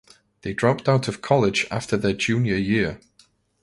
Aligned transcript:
They 0.41 0.53
dropped 0.55 0.89
out 0.89 1.07
of 1.07 1.21
college 1.21 1.67
after 1.69 1.95
their 1.95 2.13
junior 2.13 2.55
year. 2.55 2.99